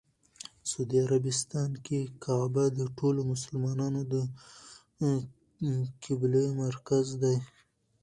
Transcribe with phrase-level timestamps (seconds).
[0.69, 4.15] سعودي عربستان کې کعبه د ټولو مسلمانانو د
[6.03, 7.37] قبله مرکز دی.